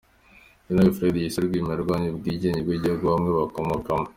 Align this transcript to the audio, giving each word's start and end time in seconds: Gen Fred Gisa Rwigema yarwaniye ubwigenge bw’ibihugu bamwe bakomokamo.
Gen 0.65 0.79
Fred 0.95 1.15
Gisa 1.21 1.39
Rwigema 1.43 1.71
yarwaniye 1.73 2.11
ubwigenge 2.11 2.59
bw’ibihugu 2.63 3.03
bamwe 3.11 3.29
bakomokamo. 3.39 4.05